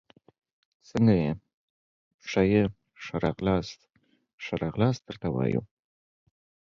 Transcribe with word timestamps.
څنګه 0.89 1.13
يي، 1.21 1.31
ښه 2.29 2.41
يم، 2.53 2.71
ښه 3.03 3.15
راغلاست، 3.25 3.79
ښه 4.43 4.53
راغلاست 4.63 5.01
درته 5.07 5.27
وایو 5.31 5.61